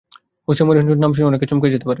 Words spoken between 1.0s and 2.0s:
নাম শুনে অনেকে চমকে যেতে পারেন।